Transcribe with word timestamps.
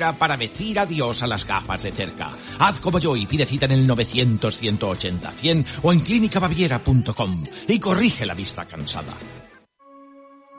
para 0.00 0.36
decir 0.36 0.78
adiós 0.78 1.22
a 1.22 1.26
las 1.26 1.46
gafas 1.46 1.82
de 1.82 1.92
cerca. 1.92 2.30
Haz 2.58 2.80
como 2.80 2.98
yo 2.98 3.14
y 3.16 3.26
pide 3.26 3.44
cita 3.44 3.66
en 3.66 3.72
el 3.72 3.88
900-180-100 3.88 5.66
o 5.82 5.92
en 5.92 6.00
clínicabaviera.com 6.00 7.44
y 7.68 7.78
corrige 7.78 8.24
la 8.24 8.34
vista 8.34 8.64
cansada. 8.64 9.12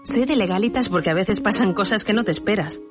Soy 0.04 0.26
de 0.26 0.36
legalitas 0.36 0.90
porque 0.90 1.10
a 1.10 1.14
veces 1.14 1.40
pasan 1.40 1.74
cosas 1.74 2.04
que 2.04 2.14
no 2.14 2.24
te 2.24 2.32
esperas. 2.32 2.82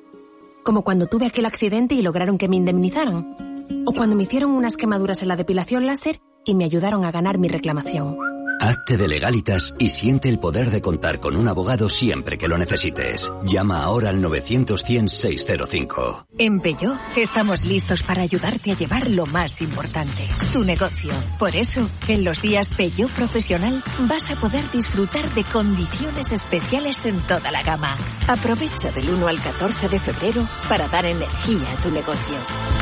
Como 0.63 0.83
cuando 0.83 1.07
tuve 1.07 1.27
aquel 1.27 1.45
accidente 1.45 1.95
y 1.95 2.01
lograron 2.01 2.37
que 2.37 2.47
me 2.47 2.55
indemnizaran. 2.55 3.63
O 3.85 3.93
cuando 3.93 4.15
me 4.15 4.23
hicieron 4.23 4.51
unas 4.51 4.77
quemaduras 4.77 5.21
en 5.21 5.29
la 5.29 5.35
depilación 5.35 5.85
láser 5.85 6.19
y 6.43 6.55
me 6.55 6.65
ayudaron 6.65 7.05
a 7.05 7.11
ganar 7.11 7.37
mi 7.37 7.47
reclamación. 7.47 8.32
Hazte 8.59 8.97
de 8.97 9.07
legalitas 9.07 9.75
y 9.79 9.89
siente 9.89 10.29
el 10.29 10.39
poder 10.39 10.71
de 10.71 10.81
contar 10.81 11.19
con 11.19 11.35
un 11.35 11.47
abogado 11.47 11.89
siempre 11.89 12.37
que 12.37 12.47
lo 12.47 12.57
necesites. 12.57 13.31
Llama 13.45 13.83
ahora 13.83 14.09
al 14.09 14.23
900-100-605. 14.23 16.25
En 16.37 16.59
Peyo 16.59 16.97
estamos 17.15 17.63
listos 17.63 18.03
para 18.03 18.21
ayudarte 18.21 18.71
a 18.71 18.75
llevar 18.75 19.09
lo 19.09 19.25
más 19.25 19.61
importante, 19.61 20.23
tu 20.51 20.63
negocio. 20.63 21.11
Por 21.39 21.55
eso, 21.55 21.89
en 22.07 22.23
los 22.23 22.41
días 22.41 22.69
Peyo 22.69 23.07
Profesional 23.09 23.81
vas 24.07 24.29
a 24.31 24.35
poder 24.35 24.69
disfrutar 24.71 25.29
de 25.33 25.43
condiciones 25.43 26.31
especiales 26.31 27.05
en 27.05 27.19
toda 27.21 27.51
la 27.51 27.63
gama. 27.63 27.95
Aprovecha 28.27 28.91
del 28.91 29.09
1 29.09 29.27
al 29.27 29.41
14 29.41 29.89
de 29.89 29.99
febrero 29.99 30.47
para 30.69 30.87
dar 30.87 31.05
energía 31.05 31.71
a 31.71 31.81
tu 31.81 31.91
negocio. 31.91 32.35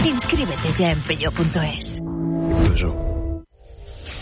Inscríbete 0.05 0.73
ya 0.77 0.91
en 0.91 1.01
peyo.es. 1.01 2.01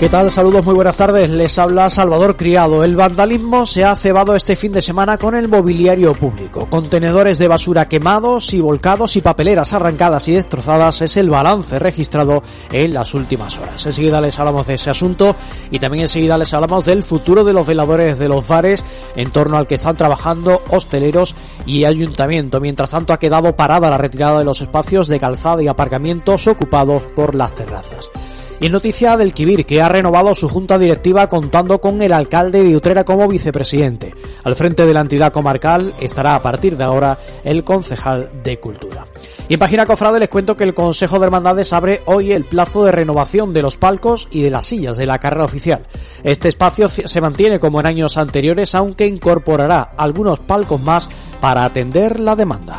¿Qué 0.00 0.08
tal? 0.08 0.28
Saludos, 0.32 0.64
muy 0.64 0.74
buenas 0.74 0.96
tardes. 0.96 1.30
Les 1.30 1.56
habla 1.56 1.88
Salvador 1.88 2.36
Criado. 2.36 2.82
El 2.82 2.96
vandalismo 2.96 3.64
se 3.64 3.84
ha 3.84 3.94
cebado 3.94 4.34
este 4.34 4.56
fin 4.56 4.72
de 4.72 4.82
semana 4.82 5.18
con 5.18 5.36
el 5.36 5.46
mobiliario 5.46 6.14
público. 6.14 6.66
Contenedores 6.68 7.38
de 7.38 7.46
basura 7.46 7.88
quemados 7.88 8.52
y 8.54 8.60
volcados 8.60 9.14
y 9.14 9.20
papeleras 9.20 9.72
arrancadas 9.72 10.26
y 10.26 10.32
destrozadas 10.32 11.00
es 11.00 11.16
el 11.16 11.30
balance 11.30 11.78
registrado 11.78 12.42
en 12.72 12.92
las 12.92 13.14
últimas 13.14 13.56
horas. 13.56 13.86
Enseguida 13.86 14.20
les 14.20 14.36
hablamos 14.36 14.66
de 14.66 14.74
ese 14.74 14.90
asunto 14.90 15.36
y 15.70 15.78
también 15.78 16.02
enseguida 16.02 16.36
les 16.38 16.52
hablamos 16.52 16.86
del 16.86 17.04
futuro 17.04 17.44
de 17.44 17.52
los 17.52 17.66
veladores 17.66 18.18
de 18.18 18.28
los 18.28 18.48
bares 18.48 18.82
en 19.14 19.30
torno 19.30 19.56
al 19.56 19.68
que 19.68 19.76
están 19.76 19.96
trabajando 19.96 20.60
hosteleros 20.70 21.36
y 21.66 21.84
ayuntamiento. 21.84 22.60
Mientras 22.60 22.90
tanto 22.90 23.12
ha 23.12 23.20
quedado 23.20 23.54
parada 23.54 23.90
la 23.90 23.98
retirada 23.98 24.40
de 24.40 24.44
los 24.44 24.60
espacios 24.60 25.06
de 25.06 25.20
calzada 25.20 25.62
y 25.62 25.68
aparcamientos 25.68 26.48
ocupados 26.48 27.04
por 27.14 27.36
las 27.36 27.54
terrazas. 27.54 28.10
Y 28.60 28.66
en 28.66 28.72
noticia 28.72 29.16
del 29.16 29.32
Kibir, 29.32 29.66
que 29.66 29.82
ha 29.82 29.88
renovado 29.88 30.34
su 30.34 30.48
junta 30.48 30.78
directiva 30.78 31.28
contando 31.28 31.80
con 31.80 32.00
el 32.00 32.12
alcalde 32.12 32.62
de 32.62 32.76
Utrera 32.76 33.04
como 33.04 33.28
vicepresidente. 33.28 34.12
Al 34.44 34.56
frente 34.56 34.86
de 34.86 34.94
la 34.94 35.00
entidad 35.00 35.32
comarcal 35.32 35.92
estará 36.00 36.34
a 36.34 36.42
partir 36.42 36.76
de 36.76 36.84
ahora 36.84 37.18
el 37.42 37.64
concejal 37.64 38.30
de 38.42 38.60
Cultura. 38.60 39.06
Y 39.48 39.54
en 39.54 39.60
página 39.60 39.86
cofrade 39.86 40.20
les 40.20 40.28
cuento 40.28 40.56
que 40.56 40.64
el 40.64 40.74
Consejo 40.74 41.18
de 41.18 41.26
Hermandades 41.26 41.72
abre 41.72 42.02
hoy 42.06 42.32
el 42.32 42.44
plazo 42.44 42.84
de 42.84 42.92
renovación 42.92 43.52
de 43.52 43.62
los 43.62 43.76
palcos 43.76 44.28
y 44.30 44.42
de 44.42 44.50
las 44.50 44.66
sillas 44.66 44.96
de 44.96 45.06
la 45.06 45.18
carrera 45.18 45.44
oficial. 45.44 45.82
Este 46.22 46.48
espacio 46.48 46.88
se 46.88 47.20
mantiene 47.20 47.58
como 47.58 47.80
en 47.80 47.86
años 47.86 48.16
anteriores, 48.16 48.74
aunque 48.74 49.06
incorporará 49.06 49.90
algunos 49.96 50.38
palcos 50.38 50.80
más 50.80 51.10
para 51.40 51.64
atender 51.64 52.20
la 52.20 52.36
demanda. 52.36 52.78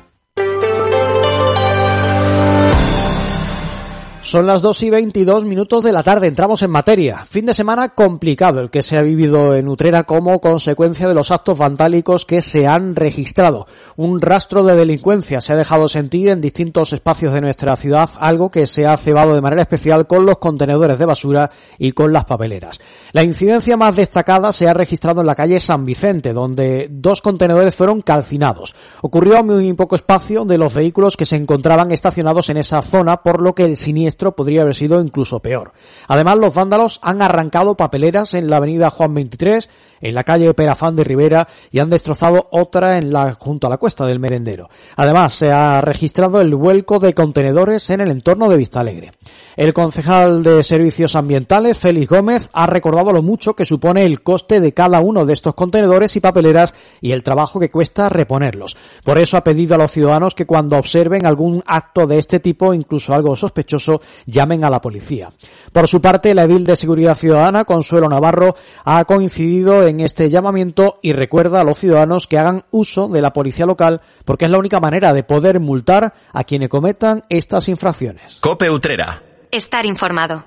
Son 4.31 4.47
las 4.47 4.61
2 4.61 4.83
y 4.83 4.89
22 4.89 5.43
minutos 5.43 5.83
de 5.83 5.91
la 5.91 6.03
tarde, 6.03 6.27
entramos 6.27 6.61
en 6.61 6.71
materia. 6.71 7.25
Fin 7.25 7.45
de 7.47 7.53
semana 7.53 7.89
complicado 7.89 8.61
el 8.61 8.69
que 8.69 8.81
se 8.81 8.97
ha 8.97 9.01
vivido 9.01 9.53
en 9.57 9.67
Utrera 9.67 10.05
como 10.05 10.39
consecuencia 10.39 11.05
de 11.09 11.13
los 11.13 11.31
actos 11.31 11.57
vandálicos 11.57 12.25
que 12.25 12.41
se 12.41 12.65
han 12.65 12.95
registrado. 12.95 13.67
Un 13.97 14.21
rastro 14.21 14.63
de 14.63 14.77
delincuencia 14.77 15.41
se 15.41 15.51
ha 15.51 15.57
dejado 15.57 15.89
sentir 15.89 16.29
en 16.29 16.39
distintos 16.39 16.93
espacios 16.93 17.33
de 17.33 17.41
nuestra 17.41 17.75
ciudad, 17.75 18.09
algo 18.21 18.49
que 18.49 18.67
se 18.67 18.87
ha 18.87 18.95
cebado 18.95 19.35
de 19.35 19.41
manera 19.41 19.63
especial 19.63 20.07
con 20.07 20.25
los 20.25 20.37
contenedores 20.37 20.97
de 20.97 21.05
basura 21.05 21.51
y 21.77 21.91
con 21.91 22.13
las 22.13 22.23
papeleras. 22.23 22.79
La 23.11 23.23
incidencia 23.23 23.75
más 23.75 23.97
destacada 23.97 24.53
se 24.53 24.65
ha 24.65 24.73
registrado 24.73 25.19
en 25.19 25.27
la 25.27 25.35
calle 25.35 25.59
San 25.59 25.85
Vicente, 25.85 26.31
donde 26.31 26.87
dos 26.89 27.21
contenedores 27.21 27.75
fueron 27.75 27.99
calcinados. 28.01 28.75
Ocurrió 29.01 29.39
a 29.39 29.43
muy 29.43 29.73
poco 29.73 29.95
espacio 29.95 30.45
de 30.45 30.57
los 30.57 30.73
vehículos 30.73 31.17
que 31.17 31.25
se 31.25 31.35
encontraban 31.35 31.91
estacionados 31.91 32.47
en 32.49 32.55
esa 32.55 32.81
zona, 32.81 33.23
por 33.23 33.41
lo 33.41 33.53
que 33.53 33.65
el 33.65 33.75
siniestro 33.75 34.20
podría 34.29 34.61
haber 34.61 34.75
sido 34.75 35.01
incluso 35.01 35.39
peor. 35.39 35.73
Además, 36.07 36.37
los 36.37 36.53
vándalos 36.53 36.99
han 37.01 37.23
arrancado 37.23 37.75
papeleras 37.75 38.35
en 38.35 38.49
la 38.49 38.57
avenida 38.57 38.91
Juan 38.91 39.15
23, 39.15 39.69
en 40.01 40.15
la 40.15 40.23
calle 40.23 40.53
Perafán 40.53 40.95
de 40.95 41.03
Rivera 41.03 41.47
y 41.71 41.79
han 41.79 41.89
destrozado 41.89 42.47
otra 42.51 42.97
en 42.97 43.13
la, 43.13 43.33
junto 43.33 43.67
a 43.67 43.69
la 43.69 43.77
cuesta 43.77 44.05
del 44.05 44.19
Merendero. 44.19 44.69
Además, 44.95 45.33
se 45.33 45.51
ha 45.51 45.81
registrado 45.81 46.41
el 46.41 46.53
vuelco 46.55 46.99
de 46.99 47.13
contenedores 47.13 47.89
en 47.89 48.01
el 48.01 48.11
entorno 48.11 48.49
de 48.49 48.57
Vistalegre. 48.57 49.11
El 49.55 49.73
concejal 49.73 50.43
de 50.43 50.63
Servicios 50.63 51.15
Ambientales, 51.15 51.77
Félix 51.77 52.09
Gómez, 52.09 52.49
ha 52.53 52.67
recordado 52.67 53.11
lo 53.11 53.21
mucho 53.21 53.53
que 53.53 53.65
supone 53.65 54.05
el 54.05 54.21
coste 54.21 54.59
de 54.59 54.73
cada 54.73 55.01
uno 55.01 55.25
de 55.25 55.33
estos 55.33 55.53
contenedores 55.53 56.15
y 56.15 56.19
papeleras 56.19 56.73
y 57.01 57.11
el 57.11 57.23
trabajo 57.23 57.59
que 57.59 57.69
cuesta 57.69 58.09
reponerlos. 58.09 58.77
Por 59.03 59.17
eso 59.17 59.37
ha 59.37 59.43
pedido 59.43 59.75
a 59.75 59.77
los 59.77 59.91
ciudadanos 59.91 60.35
que 60.35 60.45
cuando 60.45 60.77
observen 60.77 61.25
algún 61.25 61.61
acto 61.65 62.07
de 62.07 62.17
este 62.17 62.39
tipo, 62.39 62.73
incluso 62.73 63.13
algo 63.13 63.35
sospechoso, 63.35 64.01
llamen 64.25 64.63
a 64.65 64.69
la 64.69 64.81
policía. 64.81 65.31
Por 65.71 65.87
su 65.87 66.01
parte, 66.01 66.33
la 66.33 66.43
edil 66.43 66.65
de 66.65 66.75
Seguridad 66.75 67.17
Ciudadana, 67.17 67.65
Consuelo 67.65 68.09
Navarro, 68.09 68.55
ha 68.83 69.03
coincidido 69.05 69.85
en 69.85 69.99
este 69.99 70.29
llamamiento 70.29 70.97
y 71.01 71.13
recuerda 71.13 71.61
a 71.61 71.63
los 71.63 71.79
ciudadanos 71.79 72.27
que 72.27 72.37
hagan 72.37 72.65
uso 72.71 73.07
de 73.07 73.21
la 73.21 73.33
policía 73.33 73.65
local 73.65 74.01
porque 74.25 74.45
es 74.45 74.51
la 74.51 74.59
única 74.59 74.79
manera 74.79 75.13
de 75.13 75.23
poder 75.23 75.59
multar 75.59 76.13
a 76.31 76.43
quienes 76.43 76.69
cometan 76.69 77.23
estas 77.29 77.69
infracciones. 77.69 78.39
Cope 78.41 78.69
Utrera. 78.69 79.23
Estar 79.51 79.85
informado. 79.85 80.45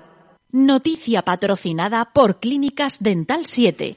Noticia 0.50 1.22
patrocinada 1.22 2.10
por 2.12 2.38
Clínicas 2.38 3.02
Dental 3.02 3.44
7. 3.44 3.96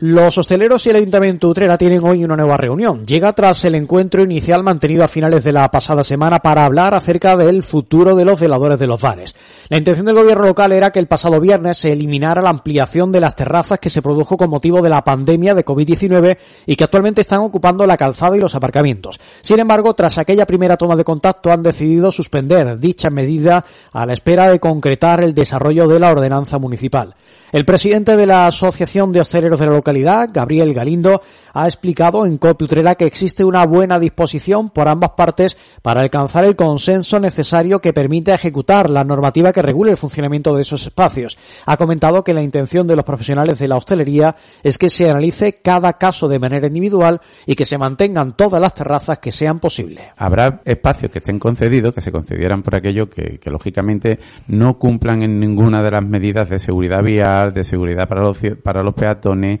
Los 0.00 0.38
hosteleros 0.38 0.86
y 0.86 0.90
el 0.90 0.96
Ayuntamiento 0.96 1.48
de 1.48 1.50
Utrera 1.50 1.76
tienen 1.76 2.04
hoy 2.04 2.22
una 2.22 2.36
nueva 2.36 2.56
reunión. 2.56 3.04
Llega 3.04 3.32
tras 3.32 3.64
el 3.64 3.74
encuentro 3.74 4.22
inicial 4.22 4.62
mantenido 4.62 5.02
a 5.02 5.08
finales 5.08 5.42
de 5.42 5.50
la 5.50 5.68
pasada 5.72 6.04
semana 6.04 6.38
para 6.38 6.64
hablar 6.64 6.94
acerca 6.94 7.36
del 7.36 7.64
futuro 7.64 8.14
de 8.14 8.24
los 8.24 8.38
veladores 8.38 8.78
de 8.78 8.86
los 8.86 9.00
bares. 9.00 9.34
La 9.68 9.76
intención 9.76 10.06
del 10.06 10.14
gobierno 10.14 10.44
local 10.44 10.70
era 10.70 10.92
que 10.92 11.00
el 11.00 11.08
pasado 11.08 11.40
viernes 11.40 11.78
se 11.78 11.90
eliminara 11.90 12.40
la 12.40 12.50
ampliación 12.50 13.10
de 13.10 13.18
las 13.18 13.34
terrazas 13.34 13.80
que 13.80 13.90
se 13.90 14.00
produjo 14.00 14.36
con 14.36 14.50
motivo 14.50 14.82
de 14.82 14.88
la 14.88 15.02
pandemia 15.02 15.52
de 15.56 15.64
COVID-19 15.64 16.38
y 16.66 16.76
que 16.76 16.84
actualmente 16.84 17.22
están 17.22 17.40
ocupando 17.40 17.84
la 17.84 17.96
calzada 17.96 18.36
y 18.36 18.40
los 18.40 18.54
aparcamientos. 18.54 19.18
Sin 19.42 19.58
embargo, 19.58 19.94
tras 19.94 20.16
aquella 20.18 20.46
primera 20.46 20.76
toma 20.76 20.94
de 20.94 21.02
contacto 21.02 21.50
han 21.50 21.64
decidido 21.64 22.12
suspender 22.12 22.78
dicha 22.78 23.10
medida 23.10 23.64
a 23.90 24.06
la 24.06 24.12
espera 24.12 24.48
de 24.48 24.60
concretar 24.60 25.24
el 25.24 25.34
desarrollo 25.34 25.88
de 25.88 25.98
la 25.98 26.12
ordenanza 26.12 26.60
municipal. 26.60 27.16
El 27.50 27.64
presidente 27.64 28.14
de 28.14 28.26
la 28.26 28.46
Asociación 28.46 29.10
de 29.10 29.22
Hosteleros 29.22 29.58
de 29.58 29.64
la 29.64 29.72
localidad, 29.88 30.28
Gabriel 30.32 30.74
Galindo, 30.74 31.22
ha 31.54 31.64
explicado 31.64 32.26
en 32.26 32.38
Copi 32.38 32.66
Utrera 32.66 32.94
que 32.94 33.06
existe 33.06 33.42
una 33.42 33.64
buena 33.64 33.98
disposición 33.98 34.70
por 34.70 34.86
ambas 34.86 35.10
partes 35.16 35.56
para 35.82 36.02
alcanzar 36.02 36.44
el 36.44 36.54
consenso 36.54 37.18
necesario 37.18 37.80
que 37.80 37.92
permita 37.92 38.34
ejecutar 38.34 38.90
la 38.90 39.02
normativa 39.02 39.52
que 39.52 39.62
regule 39.62 39.90
el 39.90 39.96
funcionamiento 39.96 40.54
de 40.54 40.62
esos 40.62 40.82
espacios. 40.82 41.38
Ha 41.66 41.76
comentado 41.76 42.22
que 42.22 42.34
la 42.34 42.42
intención 42.42 42.86
de 42.86 42.96
los 42.96 43.04
profesionales 43.04 43.58
de 43.58 43.68
la 43.68 43.76
hostelería 43.76 44.36
es 44.62 44.76
que 44.76 44.90
se 44.90 45.10
analice 45.10 45.54
cada 45.54 45.94
caso 45.94 46.28
de 46.28 46.38
manera 46.38 46.66
individual 46.66 47.20
y 47.46 47.54
que 47.54 47.64
se 47.64 47.78
mantengan 47.78 48.36
todas 48.36 48.60
las 48.60 48.74
terrazas 48.74 49.18
que 49.18 49.32
sean 49.32 49.58
posibles. 49.58 50.04
Habrá 50.16 50.60
espacios 50.64 51.10
que 51.10 51.18
estén 51.18 51.38
concedidos, 51.38 51.94
que 51.94 52.02
se 52.02 52.12
concedieran 52.12 52.62
por 52.62 52.76
aquello 52.76 53.08
que, 53.08 53.38
que 53.40 53.50
lógicamente 53.50 54.18
no 54.48 54.78
cumplan 54.78 55.22
en 55.22 55.40
ninguna 55.40 55.82
de 55.82 55.90
las 55.90 56.04
medidas 56.04 56.48
de 56.50 56.58
seguridad 56.58 57.02
vial 57.02 57.52
de 57.52 57.64
seguridad 57.64 58.08
para 58.08 58.22
los, 58.22 58.38
para 58.62 58.82
los 58.82 58.94
peatones, 58.94 59.60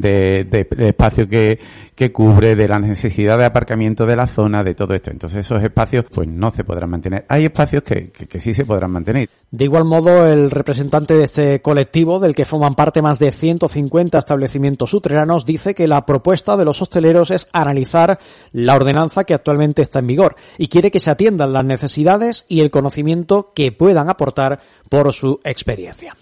de, 0.00 0.66
espacio 0.78 1.28
que, 1.28 1.58
que 1.94 2.12
cubre, 2.12 2.54
de 2.54 2.68
la 2.68 2.78
necesidad 2.78 3.38
de 3.38 3.44
aparcamiento 3.44 4.06
de 4.06 4.16
la 4.16 4.26
zona, 4.26 4.62
de 4.62 4.74
todo 4.74 4.94
esto. 4.94 5.10
Entonces 5.10 5.40
esos 5.40 5.62
espacios 5.62 6.04
pues 6.12 6.28
no 6.28 6.50
se 6.50 6.64
podrán 6.64 6.90
mantener. 6.90 7.24
Hay 7.28 7.44
espacios 7.44 7.82
que, 7.82 8.10
que, 8.10 8.40
sí 8.40 8.54
se 8.54 8.64
podrán 8.64 8.90
mantener. 8.90 9.28
De 9.50 9.64
igual 9.64 9.84
modo, 9.84 10.26
el 10.26 10.50
representante 10.50 11.14
de 11.14 11.24
este 11.24 11.60
colectivo, 11.60 12.18
del 12.18 12.34
que 12.34 12.44
forman 12.44 12.74
parte 12.74 13.02
más 13.02 13.18
de 13.18 13.32
150 13.32 14.18
establecimientos 14.18 14.90
sutreranos, 14.90 15.44
dice 15.44 15.74
que 15.74 15.88
la 15.88 16.04
propuesta 16.04 16.56
de 16.56 16.64
los 16.64 16.82
hosteleros 16.82 17.30
es 17.30 17.48
analizar 17.52 18.18
la 18.52 18.76
ordenanza 18.76 19.24
que 19.24 19.34
actualmente 19.34 19.82
está 19.82 20.00
en 20.00 20.06
vigor 20.06 20.36
y 20.58 20.68
quiere 20.68 20.90
que 20.90 21.00
se 21.00 21.10
atiendan 21.10 21.52
las 21.52 21.64
necesidades 21.64 22.44
y 22.48 22.60
el 22.60 22.70
conocimiento 22.70 23.52
que 23.54 23.72
puedan 23.72 24.08
aportar 24.08 24.60
por 24.88 25.12
su 25.12 25.40
experiencia. 25.44 26.16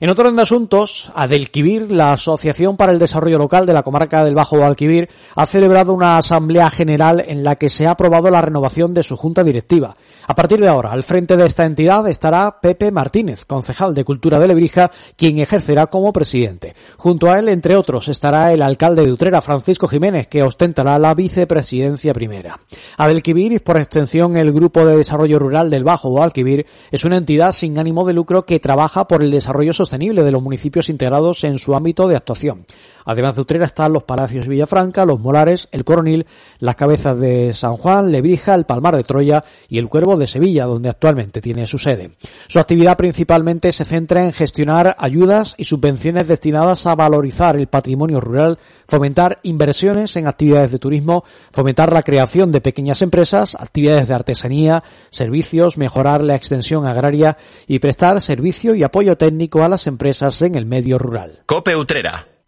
En 0.00 0.10
otro 0.10 0.24
orden 0.24 0.34
de 0.34 0.42
asuntos, 0.42 1.12
Adelquivir, 1.14 1.92
la 1.92 2.10
Asociación 2.10 2.76
para 2.76 2.90
el 2.90 2.98
Desarrollo 2.98 3.21
Local 3.30 3.64
de 3.66 3.72
la 3.72 3.82
Comarca 3.82 4.24
del 4.24 4.34
Bajo 4.34 4.56
Guadalquivir, 4.56 5.08
ha 5.36 5.46
celebrado 5.46 5.94
una 5.94 6.16
asamblea 6.16 6.70
general 6.70 7.22
en 7.26 7.44
la 7.44 7.56
que 7.56 7.68
se 7.68 7.86
ha 7.86 7.92
aprobado 7.92 8.30
la 8.30 8.42
renovación 8.42 8.92
de 8.94 9.02
su 9.02 9.16
junta 9.16 9.44
directiva. 9.44 9.94
A 10.26 10.34
partir 10.34 10.60
de 10.60 10.68
ahora, 10.68 10.92
al 10.92 11.02
frente 11.02 11.36
de 11.36 11.46
esta 11.46 11.64
entidad 11.64 12.08
estará 12.08 12.60
Pepe 12.60 12.92
Martínez, 12.92 13.44
concejal 13.44 13.94
de 13.94 14.04
Cultura 14.04 14.38
de 14.38 14.48
Lebrija, 14.48 14.90
quien 15.16 15.38
ejercerá 15.38 15.86
como 15.88 16.12
presidente. 16.12 16.74
Junto 16.96 17.30
a 17.30 17.38
él, 17.38 17.48
entre 17.48 17.76
otros, 17.76 18.08
estará 18.08 18.52
el 18.52 18.62
alcalde 18.62 19.04
de 19.04 19.12
Utrera, 19.12 19.42
Francisco 19.42 19.88
Jiménez, 19.88 20.28
que 20.28 20.42
ostentará 20.42 20.98
la 20.98 21.14
vicepresidencia 21.14 22.14
primera. 22.14 22.60
Adelquivir, 22.98 23.52
y 23.52 23.58
por 23.58 23.76
extensión 23.76 24.36
el 24.36 24.52
Grupo 24.52 24.84
de 24.84 24.96
Desarrollo 24.96 25.38
Rural 25.38 25.70
del 25.70 25.84
Bajo 25.84 26.10
Guadalquivir, 26.10 26.66
es 26.90 27.04
una 27.04 27.16
entidad 27.16 27.52
sin 27.52 27.78
ánimo 27.78 28.06
de 28.06 28.12
lucro 28.12 28.44
que 28.44 28.60
trabaja 28.60 29.06
por 29.08 29.22
el 29.22 29.30
desarrollo 29.30 29.72
sostenible 29.72 30.22
de 30.22 30.32
los 30.32 30.42
municipios 30.42 30.88
integrados 30.88 31.44
en 31.44 31.58
su 31.58 31.74
ámbito 31.74 32.08
de 32.08 32.16
actuación. 32.16 32.66
Además 33.04 33.36
de 33.36 33.42
Utrera 33.42 33.66
están 33.66 33.92
los 33.92 34.04
Palacios 34.04 34.46
Villafranca, 34.46 35.04
los 35.04 35.20
Molares, 35.20 35.68
el 35.72 35.84
Coronil, 35.84 36.26
las 36.58 36.76
Cabezas 36.76 37.18
de 37.18 37.52
San 37.52 37.76
Juan, 37.76 38.12
Lebrija, 38.12 38.54
el 38.54 38.64
Palmar 38.64 38.96
de 38.96 39.04
Troya 39.04 39.44
y 39.68 39.78
el 39.78 39.88
Cuervo 39.88 40.16
de 40.16 40.26
Sevilla, 40.26 40.66
donde 40.66 40.88
actualmente 40.88 41.40
tiene 41.40 41.66
su 41.66 41.78
sede. 41.78 42.12
Su 42.48 42.58
actividad 42.58 42.96
principalmente 42.96 43.72
se 43.72 43.84
centra 43.84 44.24
en 44.24 44.32
gestionar 44.32 44.96
ayudas 44.98 45.54
y 45.56 45.64
subvenciones 45.64 46.28
destinadas 46.28 46.86
a 46.86 46.94
valorizar 46.94 47.56
el 47.56 47.66
patrimonio 47.66 48.20
rural, 48.20 48.58
fomentar 48.86 49.40
inversiones 49.42 50.16
en 50.16 50.26
actividades 50.26 50.72
de 50.72 50.78
turismo, 50.78 51.24
fomentar 51.52 51.92
la 51.92 52.02
creación 52.02 52.52
de 52.52 52.60
pequeñas 52.60 53.02
empresas, 53.02 53.56
actividades 53.58 54.08
de 54.08 54.14
artesanía, 54.14 54.82
servicios, 55.10 55.78
mejorar 55.78 56.22
la 56.22 56.34
extensión 56.34 56.86
agraria 56.86 57.36
y 57.66 57.78
prestar 57.78 58.20
servicio 58.20 58.74
y 58.74 58.82
apoyo 58.82 59.16
técnico 59.16 59.62
a 59.62 59.68
las 59.68 59.86
empresas 59.86 60.42
en 60.42 60.54
el 60.54 60.66
medio 60.66 60.98
rural. 60.98 61.40
Cope 61.46 61.76
Utrera. 61.76 62.31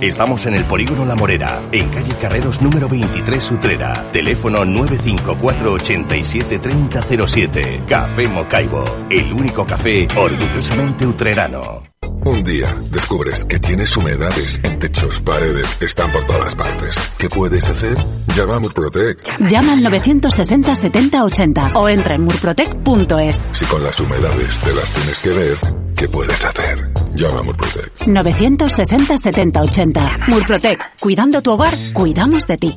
Estamos 0.00 0.46
en 0.46 0.54
el 0.54 0.64
Polígono 0.64 1.04
La 1.04 1.14
Morera, 1.14 1.62
en 1.72 1.88
calle 1.88 2.14
Carreros 2.20 2.60
número 2.60 2.88
23 2.88 3.50
Utrera. 3.52 3.92
Teléfono 4.12 4.64
954 4.64 5.72
87 5.72 6.58
3007. 6.58 7.82
Café 7.88 8.28
Mocaibo, 8.28 8.84
el 9.10 9.32
único 9.32 9.66
café 9.66 10.06
orgullosamente 10.16 11.06
utrerano. 11.06 11.82
Un 12.24 12.42
día 12.42 12.74
descubres 12.90 13.44
que 13.44 13.58
tienes 13.58 13.94
humedades 13.96 14.58
en 14.62 14.78
techos, 14.78 15.20
paredes, 15.20 15.66
están 15.80 16.10
por 16.10 16.24
todas 16.24 16.54
partes. 16.54 16.94
¿Qué 17.18 17.28
puedes 17.28 17.68
hacer? 17.68 17.96
Llama 18.34 18.56
a 18.56 18.60
Murprotec. 18.60 19.38
Llama 19.48 19.74
al 19.74 19.82
960 19.82 20.74
70 20.74 21.24
80 21.24 21.72
o 21.74 21.88
entra 21.88 22.14
en 22.14 22.22
murprotec.es. 22.22 23.44
Si 23.52 23.66
con 23.66 23.84
las 23.84 24.00
humedades 24.00 24.58
te 24.60 24.74
las 24.74 24.90
tienes 24.92 25.18
que 25.18 25.30
ver, 25.30 25.56
¿qué 25.96 26.08
puedes 26.08 26.44
hacer? 26.44 26.93
Llama 27.14 27.40
a 27.40 27.42
Murprotec. 27.42 28.06
960 28.06 29.16
70 29.18 29.62
80. 29.62 30.18
Murprotec. 30.28 30.80
Cuidando 31.00 31.42
tu 31.42 31.52
hogar, 31.52 31.74
cuidamos 31.92 32.46
de 32.46 32.58
ti. 32.58 32.76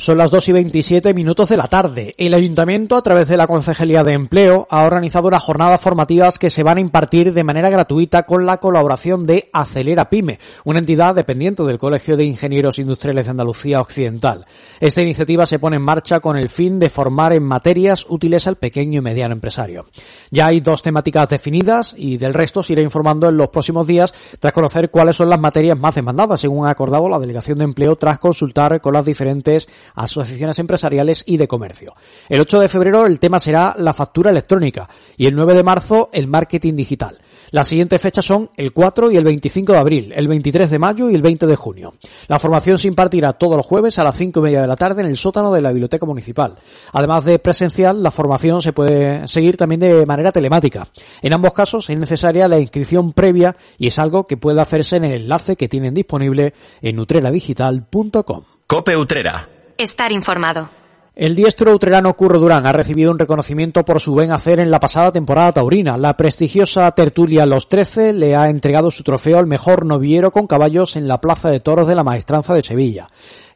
Son 0.00 0.16
las 0.16 0.30
2 0.30 0.48
y 0.48 0.52
27 0.52 1.12
minutos 1.12 1.50
de 1.50 1.58
la 1.58 1.68
tarde. 1.68 2.14
El 2.16 2.32
Ayuntamiento, 2.32 2.96
a 2.96 3.02
través 3.02 3.28
de 3.28 3.36
la 3.36 3.46
Concejalía 3.46 4.02
de 4.02 4.14
Empleo, 4.14 4.66
ha 4.70 4.84
organizado 4.84 5.28
unas 5.28 5.42
jornadas 5.42 5.78
formativas 5.78 6.38
que 6.38 6.48
se 6.48 6.62
van 6.62 6.78
a 6.78 6.80
impartir 6.80 7.34
de 7.34 7.44
manera 7.44 7.68
gratuita 7.68 8.22
con 8.22 8.46
la 8.46 8.56
colaboración 8.56 9.24
de 9.24 9.50
Acelera 9.52 10.08
Pyme, 10.08 10.38
una 10.64 10.78
entidad 10.78 11.14
dependiente 11.14 11.64
del 11.64 11.76
Colegio 11.76 12.16
de 12.16 12.24
Ingenieros 12.24 12.78
Industriales 12.78 13.26
de 13.26 13.32
Andalucía 13.32 13.82
Occidental. 13.82 14.46
Esta 14.80 15.02
iniciativa 15.02 15.44
se 15.44 15.58
pone 15.58 15.76
en 15.76 15.82
marcha 15.82 16.20
con 16.20 16.38
el 16.38 16.48
fin 16.48 16.78
de 16.78 16.88
formar 16.88 17.34
en 17.34 17.42
materias 17.42 18.06
útiles 18.08 18.46
al 18.46 18.56
pequeño 18.56 19.00
y 19.00 19.02
mediano 19.02 19.34
empresario. 19.34 19.84
Ya 20.30 20.46
hay 20.46 20.60
dos 20.60 20.80
temáticas 20.80 21.28
definidas 21.28 21.94
y 21.94 22.16
del 22.16 22.32
resto 22.32 22.62
se 22.62 22.72
irá 22.72 22.80
informando 22.80 23.28
en 23.28 23.36
los 23.36 23.50
próximos 23.50 23.86
días 23.86 24.14
tras 24.38 24.54
conocer 24.54 24.90
cuáles 24.90 25.16
son 25.16 25.28
las 25.28 25.40
materias 25.40 25.78
más 25.78 25.94
demandadas, 25.94 26.40
según 26.40 26.66
ha 26.66 26.70
acordado 26.70 27.06
la 27.06 27.18
Delegación 27.18 27.58
de 27.58 27.64
Empleo 27.64 27.96
tras 27.96 28.18
consultar 28.18 28.80
con 28.80 28.94
las 28.94 29.04
diferentes 29.04 29.68
asociaciones 29.94 30.58
empresariales 30.58 31.22
y 31.26 31.36
de 31.36 31.48
comercio. 31.48 31.94
El 32.28 32.40
8 32.40 32.60
de 32.60 32.68
febrero 32.68 33.06
el 33.06 33.18
tema 33.18 33.38
será 33.38 33.74
la 33.78 33.92
factura 33.92 34.30
electrónica 34.30 34.86
y 35.16 35.26
el 35.26 35.34
9 35.34 35.54
de 35.54 35.62
marzo 35.62 36.10
el 36.12 36.26
marketing 36.26 36.74
digital. 36.74 37.18
Las 37.50 37.66
siguientes 37.66 38.00
fechas 38.00 38.24
son 38.24 38.50
el 38.56 38.72
4 38.72 39.10
y 39.10 39.16
el 39.16 39.24
25 39.24 39.72
de 39.72 39.78
abril, 39.78 40.12
el 40.14 40.28
23 40.28 40.70
de 40.70 40.78
mayo 40.78 41.10
y 41.10 41.14
el 41.14 41.22
20 41.22 41.46
de 41.46 41.56
junio. 41.56 41.94
La 42.28 42.38
formación 42.38 42.78
se 42.78 42.88
impartirá 42.88 43.32
todos 43.32 43.56
los 43.56 43.66
jueves 43.66 43.98
a 43.98 44.04
las 44.04 44.16
5 44.16 44.38
y 44.38 44.42
media 44.42 44.60
de 44.60 44.68
la 44.68 44.76
tarde 44.76 45.02
en 45.02 45.08
el 45.08 45.16
sótano 45.16 45.52
de 45.52 45.60
la 45.60 45.70
Biblioteca 45.70 46.06
Municipal. 46.06 46.54
Además 46.92 47.24
de 47.24 47.38
presencial, 47.38 48.02
la 48.02 48.12
formación 48.12 48.62
se 48.62 48.72
puede 48.72 49.26
seguir 49.26 49.56
también 49.56 49.80
de 49.80 50.06
manera 50.06 50.30
telemática. 50.30 50.88
En 51.22 51.34
ambos 51.34 51.52
casos 51.52 51.90
es 51.90 51.98
necesaria 51.98 52.46
la 52.46 52.60
inscripción 52.60 53.12
previa 53.12 53.56
y 53.78 53.88
es 53.88 53.98
algo 53.98 54.26
que 54.26 54.36
puede 54.36 54.60
hacerse 54.60 54.96
en 54.96 55.04
el 55.04 55.22
enlace 55.22 55.56
que 55.56 55.68
tienen 55.68 55.94
disponible 55.94 56.54
en 56.80 56.96
nutreradigital.com. 56.96 58.44
Cope 58.66 58.96
Utrera. 58.96 59.59
Estar 59.80 60.12
informado. 60.12 60.68
El 61.20 61.36
diestro 61.36 61.74
utrerano 61.74 62.14
Curro 62.14 62.38
Durán 62.38 62.66
ha 62.66 62.72
recibido 62.72 63.10
un 63.10 63.18
reconocimiento 63.18 63.84
por 63.84 64.00
su 64.00 64.12
buen 64.12 64.32
hacer 64.32 64.58
en 64.58 64.70
la 64.70 64.80
pasada 64.80 65.12
temporada 65.12 65.52
taurina. 65.52 65.98
La 65.98 66.16
prestigiosa 66.16 66.90
tertulia 66.92 67.44
Los 67.44 67.68
Trece 67.68 68.14
le 68.14 68.34
ha 68.34 68.48
entregado 68.48 68.90
su 68.90 69.02
trofeo 69.02 69.38
al 69.38 69.46
mejor 69.46 69.84
novillero 69.84 70.30
con 70.30 70.46
caballos 70.46 70.96
en 70.96 71.06
la 71.06 71.20
Plaza 71.20 71.50
de 71.50 71.60
Toros 71.60 71.86
de 71.86 71.94
la 71.94 72.04
Maestranza 72.04 72.54
de 72.54 72.62
Sevilla. 72.62 73.06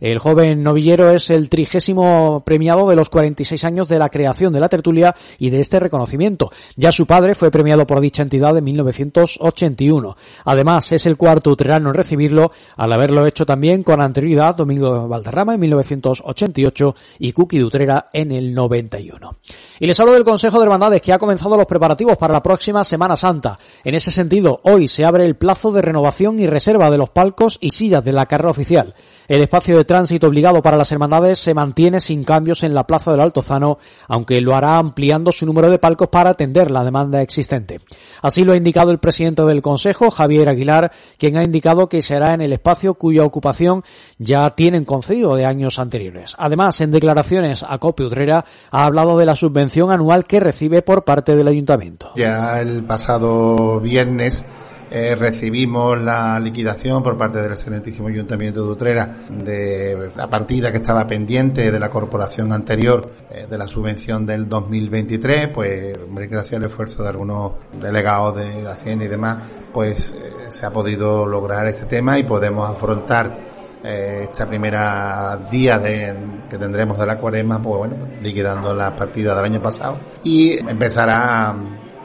El 0.04 0.18
joven 0.18 0.62
novillero 0.62 1.08
es 1.10 1.30
el 1.30 1.48
trigésimo 1.48 2.42
premiado 2.44 2.86
de 2.90 2.96
los 2.96 3.08
46 3.08 3.64
años 3.64 3.88
de 3.88 3.98
la 3.98 4.10
creación 4.10 4.52
de 4.52 4.60
la 4.60 4.68
tertulia 4.68 5.14
y 5.38 5.48
de 5.48 5.60
este 5.60 5.80
reconocimiento. 5.80 6.50
Ya 6.76 6.92
su 6.92 7.06
padre 7.06 7.34
fue 7.34 7.50
premiado 7.50 7.86
por 7.86 8.00
dicha 8.00 8.22
entidad 8.22 8.58
en 8.58 8.64
1981. 8.64 10.16
Además, 10.44 10.92
es 10.92 11.06
el 11.06 11.16
cuarto 11.16 11.50
utrerano 11.50 11.88
en 11.88 11.94
recibirlo, 11.94 12.52
al 12.76 12.92
haberlo 12.92 13.26
hecho 13.26 13.46
también 13.46 13.82
con 13.82 14.02
anterioridad 14.02 14.56
Domingo 14.56 15.08
Valderrama 15.08 15.54
en 15.54 15.60
1988 15.60 16.94
y 17.20 17.32
Cookie 17.54 17.58
de 17.58 17.64
Utrera 17.64 18.08
en 18.12 18.32
el 18.32 18.52
91. 18.52 19.36
Y 19.78 19.86
les 19.86 19.98
hablo 20.00 20.12
del 20.12 20.24
Consejo 20.24 20.58
de 20.58 20.64
Hermandades 20.64 21.02
que 21.02 21.12
ha 21.12 21.18
comenzado 21.18 21.56
los 21.56 21.66
preparativos 21.66 22.16
para 22.16 22.32
la 22.32 22.42
próxima 22.42 22.84
Semana 22.84 23.16
Santa. 23.16 23.58
En 23.84 23.94
ese 23.94 24.10
sentido, 24.10 24.58
hoy 24.64 24.88
se 24.88 25.04
abre 25.04 25.24
el 25.24 25.36
plazo 25.36 25.72
de 25.72 25.82
renovación 25.82 26.38
y 26.38 26.46
reserva 26.46 26.90
de 26.90 26.98
los 26.98 27.10
palcos 27.10 27.58
y 27.60 27.70
sillas 27.70 28.04
de 28.04 28.12
la 28.12 28.26
carrera 28.26 28.50
oficial. 28.50 28.94
El 29.26 29.40
espacio 29.40 29.78
de 29.78 29.86
tránsito 29.86 30.26
obligado 30.26 30.60
para 30.60 30.76
las 30.76 30.92
hermandades 30.92 31.38
se 31.38 31.54
mantiene 31.54 31.98
sin 31.98 32.24
cambios 32.24 32.62
en 32.62 32.74
la 32.74 32.86
Plaza 32.86 33.10
del 33.10 33.22
Altozano, 33.22 33.78
aunque 34.06 34.40
lo 34.42 34.54
hará 34.54 34.76
ampliando 34.76 35.32
su 35.32 35.46
número 35.46 35.70
de 35.70 35.78
palcos 35.78 36.08
para 36.08 36.30
atender 36.30 36.70
la 36.70 36.84
demanda 36.84 37.22
existente. 37.22 37.80
Así 38.20 38.44
lo 38.44 38.52
ha 38.52 38.56
indicado 38.56 38.90
el 38.90 38.98
presidente 38.98 39.42
del 39.42 39.62
Consejo, 39.62 40.10
Javier 40.10 40.50
Aguilar, 40.50 40.92
quien 41.16 41.38
ha 41.38 41.42
indicado 41.42 41.88
que 41.88 42.02
será 42.02 42.34
en 42.34 42.42
el 42.42 42.52
espacio 42.52 42.94
cuya 42.94 43.24
ocupación 43.24 43.82
ya 44.18 44.50
tienen 44.50 44.84
concedido 44.84 45.36
de 45.36 45.46
años 45.46 45.78
anteriores. 45.78 46.34
Además, 46.38 46.80
en 46.82 46.90
declaraciones 46.90 47.43
a 47.44 47.78
Cope 47.78 48.04
Udrera, 48.04 48.44
ha 48.70 48.84
hablado 48.84 49.18
de 49.18 49.26
la 49.26 49.36
subvención 49.36 49.90
anual 49.90 50.24
que 50.24 50.40
recibe 50.40 50.82
por 50.82 51.04
parte 51.04 51.36
del 51.36 51.48
Ayuntamiento. 51.48 52.12
Ya 52.16 52.60
el 52.60 52.84
pasado 52.84 53.80
viernes 53.80 54.44
eh, 54.90 55.16
recibimos 55.16 56.00
la 56.00 56.38
liquidación 56.38 57.02
por 57.02 57.18
parte 57.18 57.42
del 57.42 57.52
excelentísimo 57.52 58.06
Ayuntamiento 58.06 58.64
de 58.64 58.70
Utrera 58.70 59.12
de 59.28 60.10
la 60.14 60.28
partida 60.28 60.70
que 60.70 60.76
estaba 60.76 61.04
pendiente 61.04 61.72
de 61.72 61.80
la 61.80 61.90
corporación 61.90 62.52
anterior 62.52 63.10
eh, 63.28 63.46
de 63.50 63.58
la 63.58 63.66
subvención 63.66 64.24
del 64.24 64.48
2023, 64.48 65.48
pues 65.48 65.98
gracias 66.30 66.54
al 66.54 66.66
esfuerzo 66.66 67.02
de 67.02 67.08
algunos 67.08 67.52
delegados 67.80 68.36
de 68.36 68.68
Hacienda 68.68 69.06
y 69.06 69.08
demás, 69.08 69.38
pues 69.72 70.12
eh, 70.12 70.30
se 70.48 70.64
ha 70.64 70.70
podido 70.70 71.26
lograr 71.26 71.66
este 71.66 71.86
tema 71.86 72.16
y 72.18 72.22
podemos 72.22 72.70
afrontar 72.70 73.53
esta 73.84 74.46
primera 74.46 75.38
día 75.50 75.78
de, 75.78 76.16
que 76.48 76.56
tendremos 76.56 76.98
de 76.98 77.06
la 77.06 77.18
cuaresma, 77.18 77.60
pues 77.60 77.76
bueno, 77.78 78.08
liquidando 78.22 78.74
la 78.74 78.96
partida 78.96 79.34
del 79.34 79.44
año 79.44 79.62
pasado 79.62 80.00
y 80.22 80.58
empezará 80.66 81.54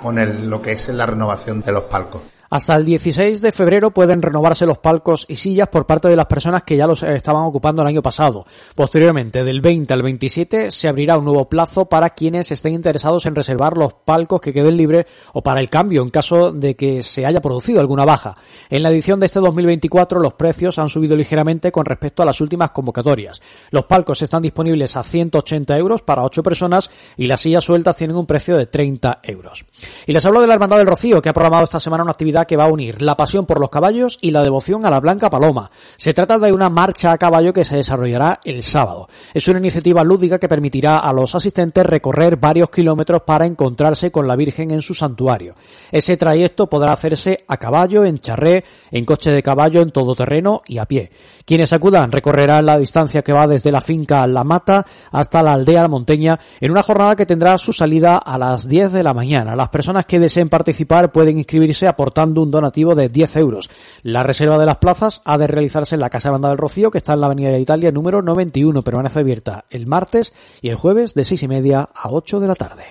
con 0.02 0.20
el, 0.20 0.50
lo 0.50 0.62
que 0.62 0.74
es 0.74 0.90
la 0.90 1.06
renovación 1.06 1.62
de 1.62 1.72
los 1.72 1.84
palcos. 1.84 2.22
Hasta 2.50 2.76
el 2.76 2.84
16 2.84 3.42
de 3.42 3.52
febrero 3.52 3.92
pueden 3.92 4.24
renovarse 4.24 4.66
los 4.66 4.80
palcos 4.80 5.26
y 5.30 5.36
sillas 5.36 5.68
por 5.68 5.86
parte 5.86 6.08
de 6.08 6.16
las 6.16 6.26
personas 6.26 6.64
que 6.64 6.78
ya 6.78 6.88
los 6.88 7.04
estaban 7.04 7.44
ocupando 7.44 7.84
el 7.84 7.88
año 7.88 8.02
pasado. 8.02 8.44
Posteriormente, 8.74 9.44
del 9.44 9.62
20 9.62 9.94
al 9.94 10.02
27, 10.02 10.72
se 10.72 10.88
abrirá 10.88 11.20
un 11.20 11.26
nuevo 11.26 11.48
plazo 11.48 11.86
para 11.86 12.10
quienes 12.10 12.52
estén 12.52 12.74
interesados 12.74 13.28
en 13.28 13.36
reservar 13.36 13.78
los 13.78 13.94
palcos 13.94 14.42
que 14.42 14.52
queden 14.52 14.78
libres 14.78 15.06
o 15.34 15.44
para 15.44 15.60
el 15.60 15.70
cambio 15.70 16.02
en 16.02 16.10
caso 16.10 16.52
de 16.52 16.76
que 16.76 17.04
se 17.04 17.24
haya 17.24 17.40
producido 17.40 17.82
alguna 17.82 18.04
baja. 18.04 18.34
En 18.72 18.82
la 18.82 18.90
edición 18.90 19.20
de 19.20 19.28
este 19.28 19.40
2024 19.40 20.20
los 20.20 20.34
precios 20.34 20.80
han 20.80 20.90
subido 20.90 21.16
ligeramente 21.16 21.72
con 21.72 21.86
respecto 21.86 22.24
a 22.24 22.26
las 22.26 22.42
últimas 22.42 22.72
convocatorias. 22.72 23.44
Los 23.70 23.86
palcos 23.86 24.24
están 24.24 24.42
disponibles 24.42 24.98
a 24.98 25.04
180 25.04 25.78
euros 25.78 26.02
para 26.02 26.24
8 26.24 26.42
personas 26.42 26.90
y 27.16 27.28
las 27.28 27.42
sillas 27.42 27.64
sueltas 27.64 27.96
tienen 27.96 28.18
un 28.18 28.26
precio 28.26 28.58
de 28.58 28.66
30 28.66 29.20
euros. 29.22 29.66
Y 30.08 30.14
les 30.14 30.26
hablo 30.26 30.42
de 30.42 30.48
la 30.48 30.56
Hermandad 30.56 30.78
del 30.78 30.88
Rocío 30.88 31.22
que 31.22 31.30
ha 31.30 31.34
programado 31.34 31.66
esta 31.66 31.80
semana 31.80 32.04
una 32.04 32.12
actividad 32.12 32.39
que 32.46 32.58
va 32.58 32.66
a 32.66 32.72
unir 32.72 33.02
la 33.02 33.16
pasión 33.16 33.46
por 33.46 33.60
los 33.60 33.70
caballos 33.70 34.18
y 34.22 34.32
la 34.32 34.44
devoción 34.44 34.86
a 34.86 34.90
la 34.90 35.00
Blanca 35.00 35.30
Paloma. 35.30 35.70
Se 35.98 36.14
trata 36.14 36.40
de 36.40 36.52
una 36.52 36.70
marcha 36.70 37.12
a 37.12 37.18
caballo 37.18 37.54
que 37.54 37.66
se 37.66 37.78
desarrollará 37.78 38.40
el 38.44 38.64
sábado. 38.64 39.08
Es 39.34 39.48
una 39.48 39.60
iniciativa 39.60 40.04
lúdica 40.04 40.40
que 40.40 40.50
permitirá 40.50 40.98
a 40.98 41.14
los 41.14 41.36
asistentes 41.36 41.86
recorrer 41.86 42.38
varios 42.38 42.70
kilómetros 42.70 43.22
para 43.24 43.46
encontrarse 43.46 44.12
con 44.12 44.28
la 44.28 44.36
Virgen 44.36 44.72
en 44.72 44.82
su 44.82 44.94
santuario. 44.94 45.56
Ese 45.92 46.18
trayecto 46.18 46.68
podrá 46.68 46.94
hacerse 46.94 47.38
a 47.48 47.58
caballo, 47.58 48.04
en 48.06 48.20
charré, 48.20 48.64
en 48.92 49.06
coche 49.06 49.32
de 49.32 49.44
caballo, 49.44 49.82
en 49.82 49.92
todoterreno 49.92 50.62
y 50.68 50.78
a 50.78 50.86
pie. 50.86 51.10
Quienes 51.50 51.74
acudan 51.74 52.12
recorrerán 52.12 52.68
la 52.68 52.78
distancia 52.78 53.24
que 53.24 53.34
va 53.34 53.48
desde 53.48 53.72
la 53.72 53.82
finca 53.82 54.28
La 54.28 54.44
Mata 54.44 54.86
hasta 55.12 55.42
la 55.42 55.54
aldea 55.54 55.82
La 55.82 55.88
Monteña 55.88 56.40
en 56.62 56.70
una 56.70 56.84
jornada 56.84 57.16
que 57.16 57.26
tendrá 57.26 57.58
su 57.58 57.74
salida 57.74 58.18
a 58.18 58.38
las 58.38 58.70
10 58.70 58.92
de 58.92 59.02
la 59.02 59.16
mañana. 59.16 59.56
Las 59.56 59.70
personas 59.70 60.06
que 60.06 60.20
deseen 60.20 60.48
participar 60.48 61.12
pueden 61.12 61.40
inscribirse 61.40 61.88
aportando 61.88 62.44
un 62.44 62.52
donativo 62.52 62.94
de 62.94 63.10
10 63.10 63.38
euros. 63.38 63.68
La 64.04 64.22
reserva 64.22 64.60
de 64.60 64.68
las 64.68 64.78
plazas 64.78 65.24
ha 65.26 65.40
de 65.40 65.48
realizarse 65.48 65.96
en 65.96 66.02
la 66.02 66.12
Casa 66.12 66.30
Banda 66.30 66.50
del 66.50 66.60
Rocío, 66.60 66.92
que 66.92 67.00
está 67.00 67.14
en 67.14 67.22
la 67.22 67.26
Avenida 67.26 67.50
de 67.50 67.60
Italia 67.60 67.92
número 67.92 68.22
91, 68.22 68.84
permanece 68.84 69.22
abierta 69.22 69.66
el 69.72 69.88
martes 69.88 70.34
y 70.62 70.70
el 70.70 70.76
jueves 70.76 71.16
de 71.16 71.24
6 71.24 71.42
y 71.42 71.48
media 71.48 71.90
a 71.96 72.12
8 72.12 72.42
de 72.42 72.48
la 72.48 72.54
tarde. 72.54 72.84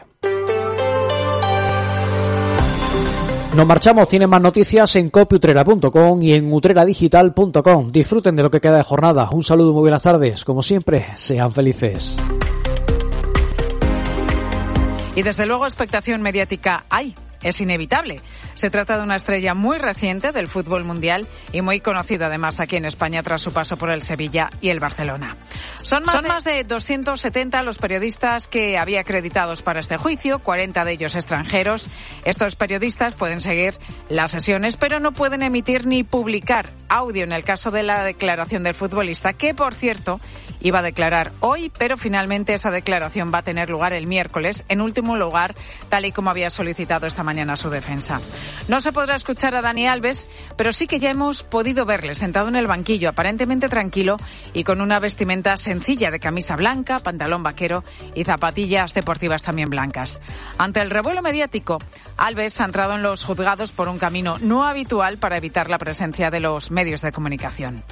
Nos 3.58 3.66
marchamos, 3.66 4.06
tienen 4.06 4.30
más 4.30 4.40
noticias 4.40 4.94
en 4.94 5.10
copiutrera.com 5.10 6.22
y 6.22 6.32
en 6.32 6.52
utreradigital.com. 6.52 7.90
Disfruten 7.90 8.36
de 8.36 8.44
lo 8.44 8.52
que 8.52 8.60
queda 8.60 8.76
de 8.76 8.84
jornada. 8.84 9.28
Un 9.32 9.42
saludo, 9.42 9.72
muy 9.72 9.80
buenas 9.80 10.00
tardes. 10.00 10.44
Como 10.44 10.62
siempre, 10.62 11.06
sean 11.16 11.52
felices. 11.52 12.16
Y 15.16 15.22
desde 15.22 15.44
luego 15.44 15.66
expectación 15.66 16.22
mediática 16.22 16.84
hay 16.88 17.16
es 17.42 17.60
inevitable. 17.60 18.20
Se 18.54 18.70
trata 18.70 18.96
de 18.96 19.02
una 19.02 19.16
estrella 19.16 19.54
muy 19.54 19.78
reciente 19.78 20.32
del 20.32 20.48
fútbol 20.48 20.84
mundial 20.84 21.26
y 21.52 21.62
muy 21.62 21.80
conocida 21.80 22.26
además 22.26 22.60
aquí 22.60 22.76
en 22.76 22.84
España 22.84 23.22
tras 23.22 23.42
su 23.42 23.52
paso 23.52 23.76
por 23.76 23.90
el 23.90 24.02
Sevilla 24.02 24.50
y 24.60 24.70
el 24.70 24.80
Barcelona. 24.80 25.36
Son 25.82 26.02
más, 26.04 26.22
de... 26.22 26.28
más 26.28 26.44
de 26.44 26.64
270 26.64 27.62
los 27.62 27.78
periodistas 27.78 28.48
que 28.48 28.78
había 28.78 29.00
acreditados 29.00 29.62
para 29.62 29.80
este 29.80 29.96
juicio, 29.96 30.40
40 30.40 30.84
de 30.84 30.92
ellos 30.92 31.14
extranjeros. 31.14 31.88
Estos 32.24 32.56
periodistas 32.56 33.14
pueden 33.14 33.40
seguir 33.40 33.74
las 34.08 34.30
sesiones, 34.30 34.76
pero 34.76 35.00
no 35.00 35.12
pueden 35.12 35.42
emitir 35.42 35.86
ni 35.86 36.04
publicar 36.04 36.70
audio 36.88 37.24
en 37.24 37.32
el 37.32 37.44
caso 37.44 37.70
de 37.70 37.82
la 37.82 38.04
declaración 38.04 38.62
del 38.62 38.74
futbolista, 38.74 39.32
que 39.32 39.54
por 39.54 39.74
cierto 39.74 40.20
iba 40.60 40.80
a 40.80 40.82
declarar 40.82 41.32
hoy, 41.40 41.70
pero 41.76 41.96
finalmente 41.96 42.54
esa 42.54 42.70
declaración 42.70 43.30
va 43.32 43.38
a 43.38 43.42
tener 43.42 43.70
lugar 43.70 43.92
el 43.92 44.06
miércoles, 44.06 44.64
en 44.68 44.80
último 44.80 45.16
lugar, 45.16 45.54
tal 45.88 46.04
y 46.04 46.12
como 46.12 46.30
había 46.30 46.50
solicitado 46.50 47.06
esta 47.06 47.22
mañana 47.22 47.56
su 47.56 47.70
defensa. 47.70 48.20
No 48.68 48.80
se 48.80 48.92
podrá 48.92 49.14
escuchar 49.14 49.54
a 49.54 49.62
Dani 49.62 49.86
Alves, 49.86 50.28
pero 50.56 50.72
sí 50.72 50.86
que 50.86 51.00
ya 51.00 51.10
hemos 51.10 51.42
podido 51.42 51.86
verle 51.86 52.14
sentado 52.14 52.48
en 52.48 52.56
el 52.56 52.66
banquillo, 52.66 53.08
aparentemente 53.08 53.68
tranquilo 53.68 54.18
y 54.52 54.64
con 54.64 54.80
una 54.80 54.98
vestimenta 54.98 55.56
sencilla 55.56 56.10
de 56.10 56.20
camisa 56.20 56.56
blanca, 56.56 56.98
pantalón 56.98 57.42
vaquero 57.42 57.84
y 58.14 58.24
zapatillas 58.24 58.94
deportivas 58.94 59.42
también 59.42 59.70
blancas. 59.70 60.20
Ante 60.58 60.80
el 60.80 60.90
revuelo 60.90 61.22
mediático, 61.22 61.78
Alves 62.16 62.60
ha 62.60 62.64
entrado 62.64 62.94
en 62.94 63.02
los 63.02 63.24
juzgados 63.24 63.72
por 63.72 63.88
un 63.88 63.98
camino 63.98 64.36
no 64.40 64.64
habitual 64.64 65.18
para 65.18 65.36
evitar 65.36 65.70
la 65.70 65.78
presencia 65.78 66.30
de 66.30 66.40
los 66.40 66.70
medios 66.70 67.00
de 67.00 67.12
comunicación. 67.12 67.84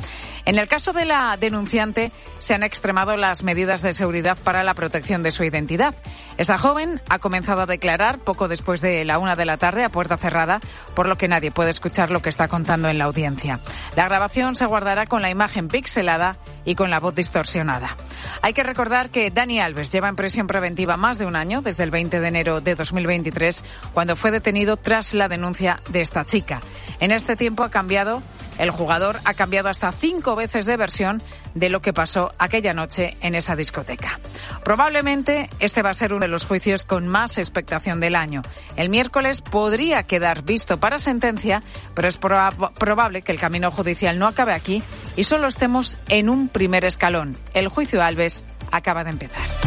En 0.45 0.59
el 0.59 0.69
caso 0.69 0.93
de 0.93 1.05
la 1.05 1.37
denunciante, 1.37 2.13
se 2.39 2.55
han 2.57 2.63
extremado 2.63 3.17
las 3.19 3.43
medidas 3.43 3.83
de 3.83 3.93
seguridad 3.93 4.37
para 4.43 4.65
la 4.65 4.73
protección 4.73 5.23
de 5.23 5.31
su 5.31 5.45
identidad. 5.45 5.95
Esta 6.39 6.57
joven 6.57 7.03
ha 7.09 7.19
comenzado 7.19 7.63
a 7.63 7.67
declarar 7.67 8.19
poco 8.19 8.49
después 8.49 8.81
de 8.81 9.05
la 9.05 9.19
una 9.19 9.37
de 9.37 9.45
la 9.45 9.59
tarde 9.59 9.85
a 9.85 9.91
puerta 9.91 10.17
cerrada, 10.17 10.61
por 10.95 11.07
lo 11.07 11.17
que 11.17 11.29
nadie 11.29 11.51
puede 11.51 11.71
escuchar 11.71 12.11
lo 12.11 12.23
que 12.23 12.31
está 12.31 12.49
contando 12.49 12.89
en 12.89 12.97
la 12.97 13.05
audiencia. 13.05 13.61
La 13.95 14.07
grabación 14.07 14.55
se 14.55 14.65
guardará 14.65 15.05
con 15.05 15.21
la 15.21 15.29
imagen 15.29 15.69
pixelada 15.69 16.37
y 16.65 16.75
con 16.75 16.91
la 16.91 16.99
voz 16.99 17.15
distorsionada. 17.15 17.97
Hay 18.41 18.55
que 18.55 18.63
recordar 18.63 19.11
que 19.11 19.31
Dani 19.31 19.61
Alves 19.61 19.91
lleva 19.91 20.09
en 20.09 20.17
prisión 20.17 20.47
preventiva 20.47 20.97
más 20.97 21.19
de 21.19 21.27
un 21.27 21.37
año, 21.37 21.61
desde 21.61 21.85
el 21.85 21.91
20 21.91 22.21
de 22.21 22.29
enero 22.29 22.61
de 22.63 22.75
2023, 22.75 23.65
cuando 23.93 24.17
fue 24.17 24.31
detenido 24.31 24.79
tras 24.79 25.13
la 25.13 25.29
denuncia 25.29 25.81
de 25.91 26.01
esta 26.01 26.25
chica. 26.25 26.61
En 27.01 27.13
este 27.13 27.37
tiempo 27.37 27.65
ha 27.65 27.71
cambiado 27.71 28.23
el 28.59 28.71
jugador 28.71 29.21
ha 29.25 29.35
cambiado 29.35 29.69
hasta 29.69 29.93
cinco 29.93 30.37
veces 30.37 30.67
de 30.67 30.77
versión 30.77 31.23
de 31.55 31.71
lo 31.71 31.81
que 31.81 31.93
pasó 31.93 32.33
aquella 32.39 32.73
noche 32.73 33.17
en 33.21 33.35
esa 33.35 33.57
discoteca. 33.57 34.21
Probablemente 34.65 35.49
este 35.59 35.83
va 35.83 35.91
a 35.91 35.95
ser 35.95 36.13
uno 36.13 36.23
de 36.23 36.29
los 36.29 36.45
juicios 36.45 36.85
con 36.85 37.09
más 37.09 37.39
expectación 37.39 38.01
del 38.01 38.17
año. 38.17 38.43
El 38.77 38.89
miércoles 38.89 39.41
podría 39.43 40.05
quedar 40.05 40.43
visto 40.43 40.79
para 40.79 40.99
sentencia, 40.99 41.63
pero 41.95 42.09
es 42.09 42.17
probable 42.19 43.23
que 43.23 43.33
el 43.33 43.39
camino 43.39 43.71
judicial 43.71 44.19
no 44.19 44.27
acabe 44.27 44.53
aquí 44.53 44.83
y 45.17 45.25
solo 45.25 45.49
estemos 45.49 45.97
en 46.09 46.29
un 46.29 46.49
primer 46.49 46.85
escalón. 46.85 47.37
El 47.55 47.69
juicio 47.69 48.03
Alves 48.03 48.45
acaba 48.71 49.05
de 49.05 49.11
empezar. 49.11 49.66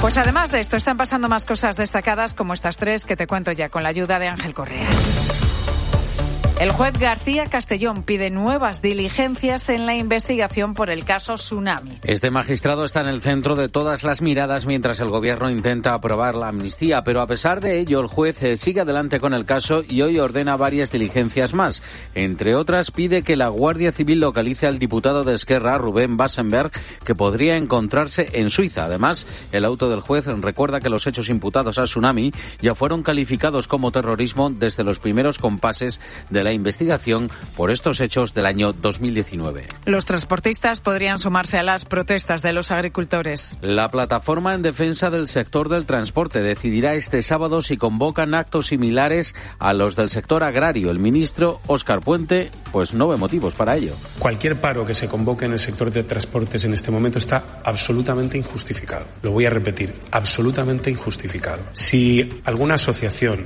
Pues 0.00 0.16
además 0.16 0.50
de 0.50 0.60
esto, 0.60 0.78
están 0.78 0.96
pasando 0.96 1.28
más 1.28 1.44
cosas 1.44 1.76
destacadas 1.76 2.34
como 2.34 2.54
estas 2.54 2.78
tres 2.78 3.04
que 3.04 3.16
te 3.16 3.26
cuento 3.26 3.52
ya 3.52 3.68
con 3.68 3.82
la 3.82 3.90
ayuda 3.90 4.18
de 4.18 4.28
Ángel 4.28 4.54
Correa. 4.54 4.88
El 6.60 6.72
juez 6.72 6.92
García 6.98 7.44
Castellón 7.46 8.02
pide 8.02 8.28
nuevas 8.28 8.82
diligencias 8.82 9.70
en 9.70 9.86
la 9.86 9.96
investigación 9.96 10.74
por 10.74 10.90
el 10.90 11.06
caso 11.06 11.36
Tsunami. 11.36 11.92
Este 12.04 12.30
magistrado 12.30 12.84
está 12.84 13.00
en 13.00 13.06
el 13.06 13.22
centro 13.22 13.56
de 13.56 13.70
todas 13.70 14.04
las 14.04 14.20
miradas 14.20 14.66
mientras 14.66 15.00
el 15.00 15.08
gobierno 15.08 15.48
intenta 15.48 15.94
aprobar 15.94 16.36
la 16.36 16.48
amnistía, 16.48 17.02
pero 17.02 17.22
a 17.22 17.26
pesar 17.26 17.62
de 17.62 17.80
ello 17.80 17.98
el 18.00 18.08
juez 18.08 18.42
eh, 18.42 18.58
sigue 18.58 18.82
adelante 18.82 19.20
con 19.20 19.32
el 19.32 19.46
caso 19.46 19.82
y 19.88 20.02
hoy 20.02 20.18
ordena 20.18 20.58
varias 20.58 20.92
diligencias 20.92 21.54
más. 21.54 21.82
Entre 22.14 22.54
otras 22.54 22.90
pide 22.90 23.22
que 23.22 23.36
la 23.36 23.48
Guardia 23.48 23.90
Civil 23.90 24.20
localice 24.20 24.66
al 24.66 24.78
diputado 24.78 25.24
de 25.24 25.32
Esquerra, 25.32 25.78
Rubén 25.78 26.18
Bassenberg, 26.18 26.72
que 27.06 27.14
podría 27.14 27.56
encontrarse 27.56 28.28
en 28.34 28.50
Suiza. 28.50 28.84
Además, 28.84 29.26
el 29.52 29.64
auto 29.64 29.88
del 29.88 30.00
juez 30.00 30.26
recuerda 30.26 30.80
que 30.80 30.90
los 30.90 31.06
hechos 31.06 31.30
imputados 31.30 31.78
a 31.78 31.84
Tsunami 31.84 32.32
ya 32.60 32.74
fueron 32.74 33.02
calificados 33.02 33.66
como 33.66 33.92
terrorismo 33.92 34.50
desde 34.50 34.84
los 34.84 34.98
primeros 34.98 35.38
compases 35.38 36.02
de 36.28 36.49
la 36.50 36.54
investigación 36.54 37.30
por 37.56 37.70
estos 37.70 38.00
hechos 38.00 38.34
del 38.34 38.44
año 38.44 38.72
2019. 38.72 39.66
Los 39.84 40.04
transportistas 40.04 40.80
podrían 40.80 41.20
sumarse 41.20 41.58
a 41.58 41.62
las 41.62 41.84
protestas 41.84 42.42
de 42.42 42.52
los 42.52 42.72
agricultores. 42.72 43.56
La 43.62 43.88
plataforma 43.88 44.52
en 44.54 44.62
defensa 44.62 45.10
del 45.10 45.28
sector 45.28 45.68
del 45.68 45.86
transporte 45.86 46.40
decidirá 46.40 46.94
este 46.94 47.22
sábado 47.22 47.62
si 47.62 47.76
convocan 47.76 48.34
actos 48.34 48.66
similares 48.66 49.36
a 49.60 49.72
los 49.74 49.94
del 49.94 50.10
sector 50.10 50.42
agrario. 50.42 50.90
El 50.90 50.98
ministro 50.98 51.60
Óscar 51.68 52.00
Puente 52.00 52.50
pues 52.72 52.94
no 52.94 53.06
ve 53.06 53.16
motivos 53.16 53.54
para 53.54 53.76
ello. 53.76 53.94
Cualquier 54.18 54.60
paro 54.60 54.84
que 54.84 54.94
se 54.94 55.06
convoque 55.06 55.44
en 55.44 55.52
el 55.52 55.60
sector 55.60 55.92
de 55.92 56.02
transportes 56.02 56.64
en 56.64 56.72
este 56.72 56.90
momento 56.90 57.18
está 57.18 57.60
absolutamente 57.62 58.36
injustificado. 58.36 59.06
Lo 59.22 59.30
voy 59.30 59.46
a 59.46 59.50
repetir, 59.50 59.94
absolutamente 60.10 60.90
injustificado. 60.90 61.62
Si 61.74 62.40
alguna 62.44 62.74
asociación 62.74 63.44